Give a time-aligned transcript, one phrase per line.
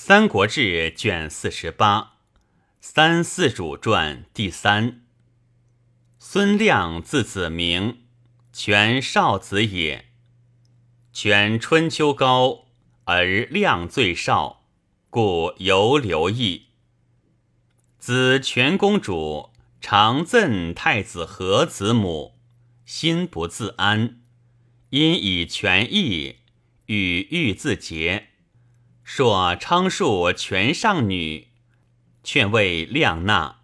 [0.00, 0.60] 三国志》
[0.94, 2.00] 卷四十八，
[2.80, 5.02] 《三四主传》第三。
[6.20, 8.04] 孙亮字子明，
[8.52, 10.06] 权少子也。
[11.12, 12.68] 权春秋高，
[13.04, 14.62] 而亮最少，
[15.10, 16.68] 故犹留意。
[17.98, 22.38] 子权公主常赠太子和子母，
[22.86, 24.20] 心不自安，
[24.90, 26.36] 因以权义
[26.86, 28.27] 与欲自节。
[29.10, 31.48] 说昌树全上女，
[32.22, 33.60] 劝慰亮纳。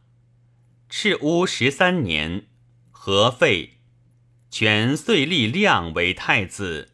[0.88, 2.46] 赤乌十三年，
[2.90, 3.74] 何废，
[4.50, 6.92] 权遂立亮为太子，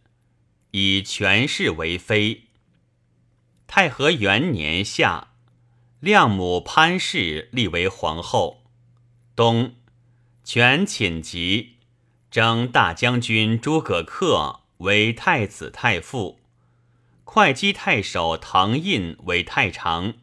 [0.72, 2.48] 以权氏为妃。
[3.68, 5.28] 太和元年夏，
[6.00, 8.64] 亮母潘氏立为皇后。
[9.36, 9.76] 冬，
[10.42, 11.76] 权寝疾，
[12.32, 16.39] 征大将军诸葛恪为太子太傅。
[17.32, 20.14] 会稽太守唐胤为太常，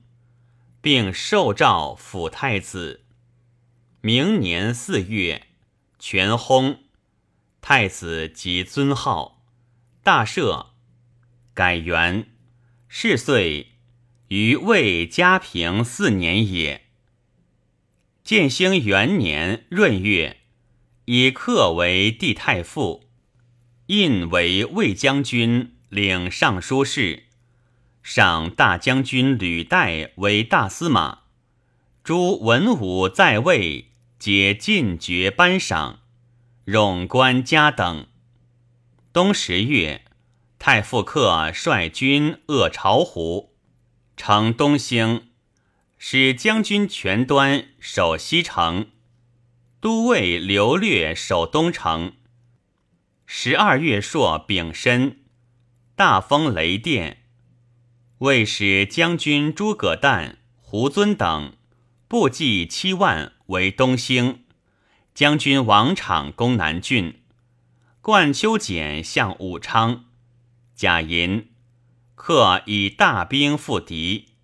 [0.81, 3.05] 并受诏辅太子。
[4.02, 5.47] 明年四月，
[5.97, 6.80] 全薨，
[7.61, 9.41] 太子即尊号，
[10.03, 10.72] 大赦，
[11.53, 12.28] 改元。
[12.89, 13.78] 是岁，
[14.28, 16.88] 于魏嘉平四年也。
[18.25, 20.41] 建兴元年闰月，
[21.05, 23.05] 以克为帝太傅，
[23.85, 25.77] 胤为魏将军。
[25.89, 27.27] 领尚书事，
[28.03, 31.19] 赏大将军吕岱为大司马，
[32.03, 36.02] 诸文武在位皆进爵颁赏，
[36.66, 38.05] 冗官家等。
[39.13, 40.03] 冬十月，
[40.59, 43.53] 太傅克率军扼巢湖，
[44.17, 45.29] 乘东兴，
[45.97, 48.88] 使将军全端守西城，
[49.79, 52.11] 都尉刘略守东城。
[53.25, 55.22] 十二月朔丙申。
[55.98, 57.23] 大风雷电，
[58.20, 61.53] 魏使将军诸葛诞、胡遵等
[62.08, 64.44] 部骑七万为东兴，
[65.16, 67.24] 将军王昶攻南郡，
[68.00, 70.06] 冠丘俭向武昌。
[70.75, 71.50] 贾银
[72.13, 74.36] 克以大兵赴敌，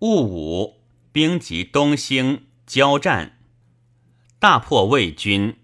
[0.00, 0.80] 戊午
[1.12, 3.38] 兵及东兴，交战，
[4.40, 5.56] 大破魏军，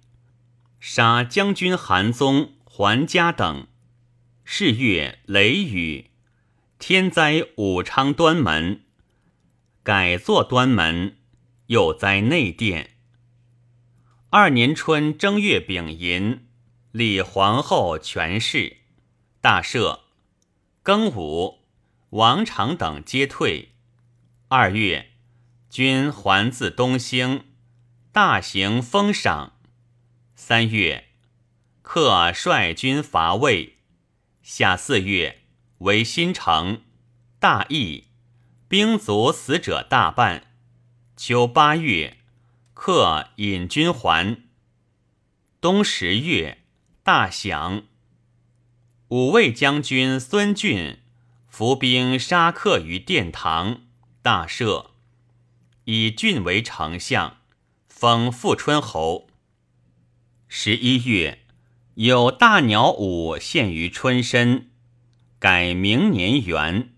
[0.79, 3.67] 杀将军韩宗、桓嘉等。
[4.49, 6.13] 是月，雷雨，
[6.79, 8.85] 天灾武昌端门，
[9.83, 11.17] 改作端门，
[11.67, 12.93] 又灾内殿。
[14.31, 16.47] 二年春正月丙寅，
[16.93, 18.77] 立皇后权氏，
[19.41, 20.03] 大赦。
[20.85, 21.65] 庚午，
[22.11, 23.73] 王常等皆退。
[24.47, 25.11] 二月，
[25.69, 27.47] 军还自东兴，
[28.13, 29.55] 大行封赏。
[30.37, 31.09] 三月，
[31.83, 33.76] 克率军伐魏。
[34.49, 35.41] 夏四月，
[35.79, 36.83] 为新城，
[37.41, 38.05] 大邑，
[38.69, 40.55] 兵卒死者大半。
[41.17, 42.19] 秋八月，
[42.73, 44.45] 克引军还。
[45.61, 46.59] 冬十月，
[47.03, 47.87] 大降。
[49.09, 51.01] 五位将军孙俊
[51.49, 53.81] 伏兵杀克于殿堂，
[54.23, 54.91] 大赦，
[55.87, 57.39] 以峻为丞相，
[57.89, 59.27] 封富春侯。
[60.47, 61.46] 十一月。
[61.97, 64.69] 有大鸟舞献于春申，
[65.39, 66.91] 改明年元。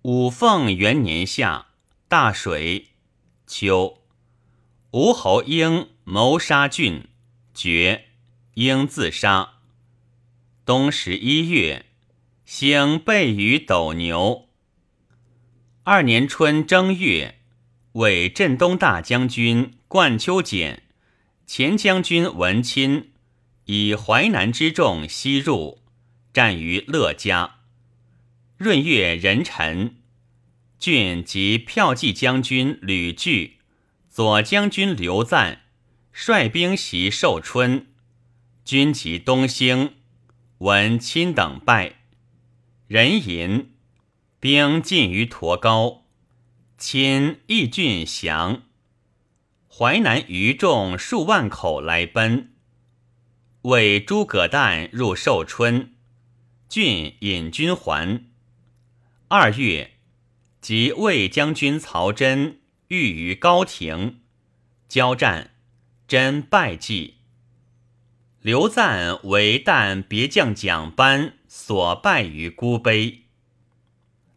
[0.00, 1.66] 五凤元年夏，
[2.08, 2.92] 大水。
[3.46, 4.04] 秋，
[4.92, 7.08] 吴侯婴谋杀郡，
[7.52, 8.06] 绝，
[8.54, 9.56] 英自杀。
[10.64, 11.84] 冬十一月，
[12.46, 14.48] 兴备于斗牛。
[15.82, 17.42] 二年春正月，
[17.92, 20.84] 为镇东大将军冠丘俭，
[21.46, 23.10] 前将军文钦。
[23.70, 25.82] 以淮南之众西入，
[26.32, 27.56] 战于乐家。
[28.56, 29.96] 闰月壬辰，
[30.78, 33.58] 郡及骠骑将军吕据、
[34.08, 35.64] 左将军刘赞
[36.10, 37.88] 率兵袭寿春，
[38.64, 39.96] 军及东兴，
[40.60, 41.96] 闻亲等败，
[42.86, 43.72] 人淫，
[44.40, 46.06] 兵进于驼高，
[46.78, 48.62] 亲义郡降。
[49.70, 52.54] 淮南余众数万口来奔。
[53.62, 55.94] 为诸葛诞入寿春，
[56.68, 58.24] 郡引军还。
[59.26, 59.94] 二月，
[60.60, 64.20] 即魏将军曹真遇于高亭，
[64.88, 65.50] 交战，
[66.06, 67.16] 真败绩。
[68.40, 73.24] 刘赞为旦别将蒋班所败于孤碑。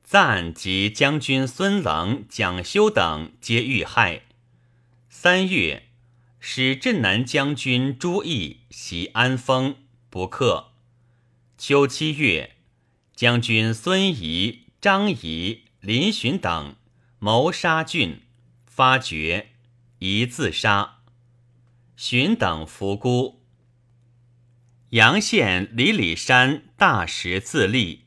[0.03, 4.23] 赞及将军孙棱、蒋修等皆遇害。
[5.07, 5.90] 三月。
[6.43, 9.75] 使镇南将军朱毅袭安丰，
[10.09, 10.71] 不克。
[11.55, 12.55] 秋七月，
[13.15, 16.75] 将军孙仪、张仪林寻等
[17.19, 18.23] 谋杀郡，
[18.65, 19.51] 发觉，
[19.99, 21.03] 宜自杀。
[21.95, 23.43] 寻等伏孤。
[24.89, 28.05] 阳县李里山大石自立，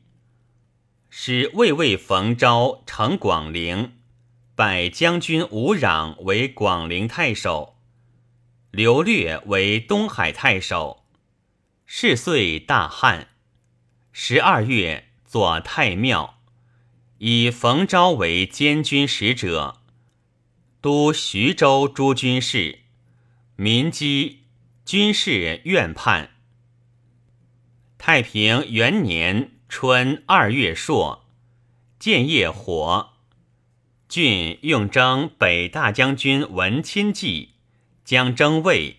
[1.08, 3.92] 使魏魏冯昭成广陵，
[4.56, 7.73] 拜将军吴壤为广陵太守，
[8.74, 11.04] 刘略为东海太守。
[11.86, 13.28] 是岁大旱，
[14.10, 16.40] 十二月作太庙。
[17.18, 19.80] 以冯昭为监军使者，
[20.80, 22.80] 都徐州诸军事，
[23.54, 24.40] 民饥，
[24.84, 26.30] 军事怨叛。
[27.96, 31.24] 太平元年春二月朔，
[32.00, 33.12] 建业火，
[34.08, 37.53] 郡用征北大将军文钦计，
[38.04, 38.98] 将征魏。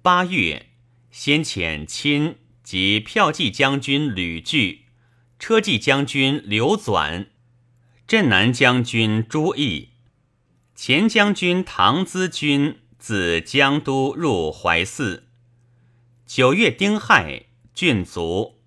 [0.00, 0.66] 八月，
[1.10, 4.82] 先遣亲及骠骑将军吕据。
[5.36, 7.26] 车骑将军刘纂、
[8.06, 9.90] 镇南将军朱毅、
[10.74, 15.24] 前将军唐咨军自江都入怀寺。
[16.24, 17.42] 九月丁亥，
[17.74, 18.60] 郡卒，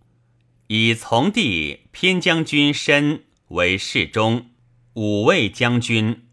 [0.67, 4.51] 以从弟偏将军申为侍中、
[4.93, 6.27] 五卫将军，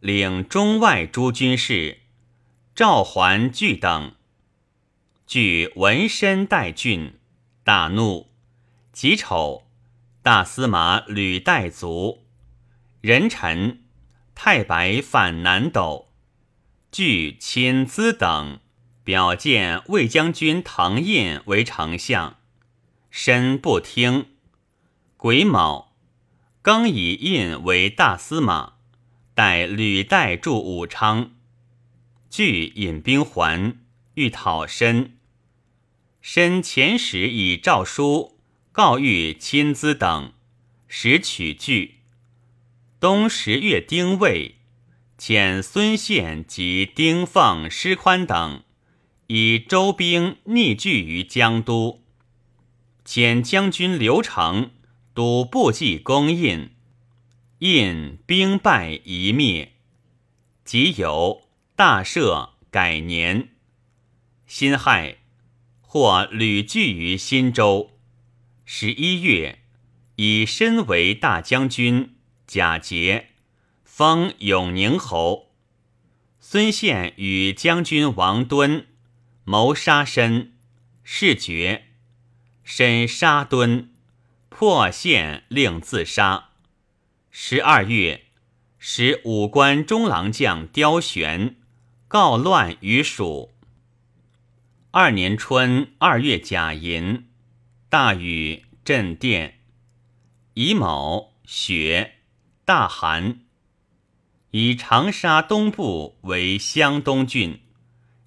[0.00, 2.00] 领中外诸军事。
[2.78, 4.12] 赵桓惧等，
[5.26, 7.18] 据闻申代郡，
[7.64, 8.28] 大怒，
[8.92, 9.64] 己丑。
[10.22, 12.22] 大司马吕带卒，
[13.00, 13.82] 人臣
[14.32, 16.12] 太白反南斗，
[16.92, 18.60] 据亲资等
[19.02, 22.36] 表见魏将军唐胤为丞相，
[23.10, 24.26] 身不听。
[25.16, 25.96] 癸卯，
[26.62, 28.74] 更以印为大司马，
[29.34, 31.32] 待吕带驻武昌，
[32.30, 33.76] 据引兵还，
[34.14, 35.16] 欲讨申。
[36.20, 38.34] 申遣使以诏书。
[38.70, 40.32] 告谕亲资等，
[40.86, 41.96] 使取据。
[43.00, 44.54] 冬十月丁未，
[45.18, 48.62] 遣孙宪及丁奉、师宽等
[49.26, 52.04] 以周兵逆拒于江都。
[53.04, 54.70] 遣将军刘成
[55.12, 56.70] 督部骑攻印，
[57.58, 59.72] 印兵败一灭。
[60.64, 61.47] 即有
[61.78, 63.50] 大赦改年。
[64.48, 65.18] 辛亥，
[65.80, 67.92] 或屡聚于新州。
[68.64, 69.60] 十一月，
[70.16, 72.16] 以身为大将军，
[72.48, 73.28] 贾节，
[73.84, 75.52] 封永宁侯。
[76.40, 78.88] 孙宪与将军王敦
[79.44, 80.54] 谋杀身，
[81.04, 81.84] 事决。
[82.64, 83.94] 申杀敦，
[84.48, 86.48] 破县，令自杀。
[87.30, 88.24] 十二月，
[88.80, 91.54] 使武关中郎将刁玄
[92.08, 93.52] 告乱于蜀。
[94.92, 97.28] 二年春二月甲寅。
[97.90, 99.60] 大雨震电，
[100.54, 102.14] 乙卯雪，
[102.64, 103.40] 大寒。
[104.52, 107.60] 以长沙东部为湘东郡，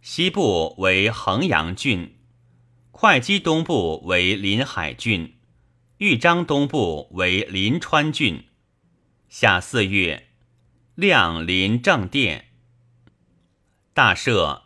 [0.03, 2.15] 西部为衡阳郡，
[2.91, 5.37] 会稽东部为临海郡，
[5.97, 8.45] 豫章东部为临川郡。
[9.27, 10.27] 夏四月，
[10.93, 12.50] 亮临正殿。
[13.93, 14.61] 大赦，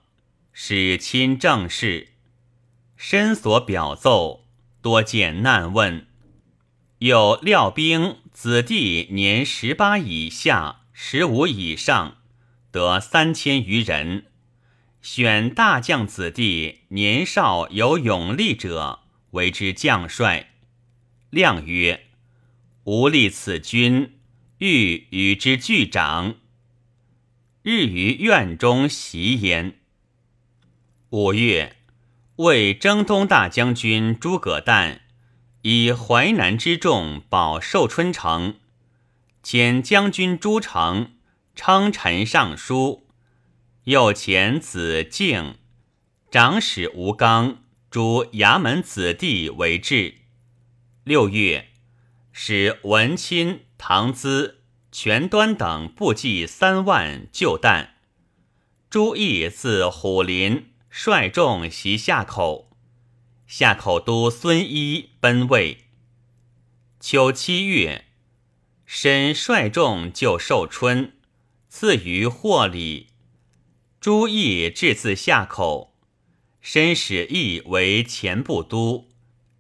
[0.54, 2.10] 使亲政事，
[2.96, 4.46] 申所表奏。
[4.84, 6.06] 多见难问，
[7.00, 12.18] 有廖兵子弟年十八以下、十五以上，
[12.70, 14.28] 得三千余人。
[15.02, 19.00] 选大将子弟年少有勇力者，
[19.32, 20.52] 为之将帅。
[21.32, 22.06] 亮曰
[22.86, 24.20] ：“吾立此军，
[24.60, 26.36] 欲与之俱长。”
[27.68, 29.80] 日于院中习焉。
[31.10, 31.78] 五月。
[32.36, 35.02] 为征东大将军诸葛诞
[35.64, 38.58] 以淮南之众保寿春城，
[39.42, 41.14] 遣将军朱成
[41.56, 43.08] 称臣上书，
[43.86, 45.56] 又遣子敬、
[46.30, 50.18] 长史吴刚诸衙门子弟为质。
[51.04, 51.70] 六月，
[52.32, 54.56] 使文钦、唐咨、
[54.98, 57.90] 全端等部骑三万救旦。
[58.90, 60.68] 朱毅自虎林。
[60.90, 62.72] 率众袭夏口，
[63.46, 65.80] 夏口都孙一奔魏。
[67.02, 68.06] 秋七月，
[68.86, 71.12] 申率众救寿春，
[71.68, 73.08] 赐于霍礼。
[74.00, 75.98] 朱毅至自夏口，
[76.62, 79.10] 申使义为前部都，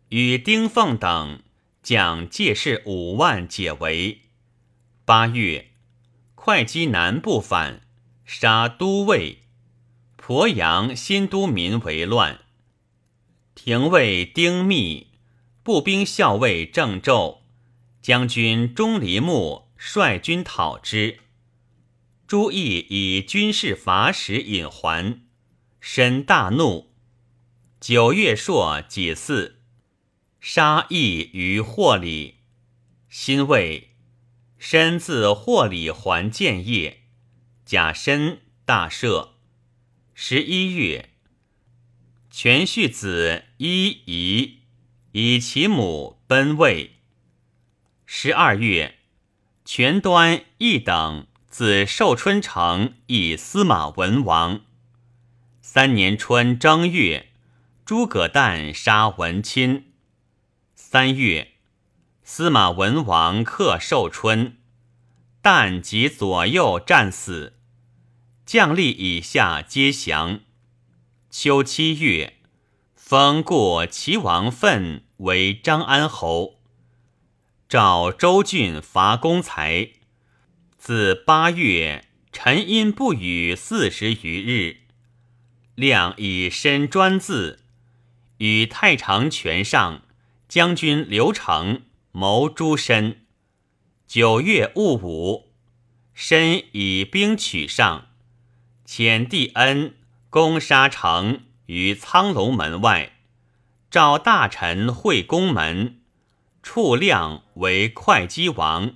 [0.07, 1.43] 与丁奉等
[1.83, 4.21] 将借士五万解围。
[5.07, 5.67] 八月，
[6.33, 7.81] 会稽南部反，
[8.25, 9.43] 杀都尉。
[10.17, 12.39] 鄱阳新都民为乱，
[13.53, 15.11] 廷尉丁密、
[15.61, 17.41] 步兵校尉郑胄、
[18.01, 21.19] 将军钟离牧率军讨之。
[22.25, 25.21] 朱毅以军事伐使引还，
[25.79, 26.91] 申大怒。
[27.79, 29.57] 九月朔己巳，
[30.41, 32.37] 杀义于霍里。
[33.07, 33.94] 辛未，
[34.57, 37.03] 申自霍里还建业。
[37.65, 39.29] 甲申，大赦。
[40.13, 41.09] 十一月，
[42.29, 44.59] 全序子伊夷
[45.11, 46.97] 以其母奔魏。
[48.05, 48.95] 十二月，
[49.63, 51.27] 全端一等。
[51.47, 54.65] 自寿春城以司马文王。
[55.61, 57.29] 三年春正月，
[57.85, 59.93] 诸葛诞杀文钦。
[60.75, 61.53] 三月，
[62.27, 64.57] 司马文王克寿春，
[65.43, 67.53] 诞及左右战死，
[68.47, 70.39] 将吏以下皆降。
[71.29, 72.37] 秋七月，
[72.95, 76.55] 封过齐王奋为张安侯。
[77.69, 79.91] 召周郡伐公才。
[80.79, 84.77] 自八月，沉阴不雨四十余日。
[85.75, 87.59] 亮以身专字，
[88.39, 90.01] 与太常权上
[90.49, 91.83] 将军刘成
[92.17, 93.25] 谋诛身。
[94.07, 95.51] 九月戊午，
[96.13, 98.07] 申以兵取上，
[98.87, 99.95] 遣帝恩
[100.29, 103.17] 攻沙城于苍龙门外，
[103.91, 105.99] 召大臣会宫门，
[106.63, 108.93] 处亮为会稽王。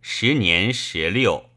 [0.00, 1.49] 时年十六。